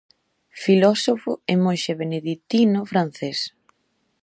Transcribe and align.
Filósofo 0.63 1.31
e 1.51 1.53
monxe 1.63 1.91
beneditino 2.01 2.79
francés. 2.91 3.39